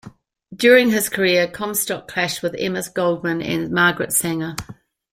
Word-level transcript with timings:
During 0.55 0.89
his 0.89 1.09
career, 1.09 1.47
Comstock 1.47 2.07
clashed 2.07 2.41
with 2.41 2.55
Emma 2.57 2.81
Goldman 2.91 3.39
and 3.43 3.69
Margaret 3.69 4.11
Sanger. 4.11 4.55